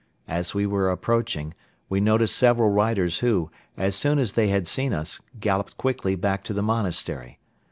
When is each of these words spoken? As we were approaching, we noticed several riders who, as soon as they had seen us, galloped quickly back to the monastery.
As 0.27 0.55
we 0.55 0.65
were 0.65 0.89
approaching, 0.89 1.53
we 1.87 1.99
noticed 2.01 2.35
several 2.35 2.71
riders 2.71 3.19
who, 3.19 3.51
as 3.77 3.95
soon 3.95 4.17
as 4.17 4.33
they 4.33 4.47
had 4.47 4.65
seen 4.67 4.93
us, 4.95 5.21
galloped 5.39 5.77
quickly 5.77 6.15
back 6.15 6.43
to 6.45 6.53
the 6.53 6.63
monastery. 6.63 7.37